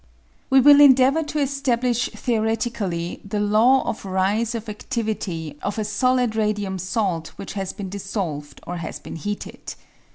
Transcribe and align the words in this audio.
We 0.49 0.59
will 0.59 0.81
endeavour 0.81 1.21
to 1.21 1.37
establish 1.37 2.09
theoretically 2.09 3.21
the 3.23 3.39
law 3.39 3.83
of 3.87 4.03
rise 4.03 4.55
of 4.55 4.65
adtivity 4.65 5.59
of 5.61 5.77
a 5.77 5.83
solid 5.85 6.35
radium 6.35 6.79
salt 6.79 7.27
which 7.35 7.53
has 7.53 7.71
been 7.71 7.89
dis 7.89 8.05
solved 8.09 8.61
or 8.65 8.77
has 8.77 8.97
been 8.97 9.15
heated. 9.15 9.75